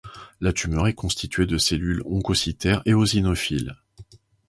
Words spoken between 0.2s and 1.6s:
La tumeur est constituée de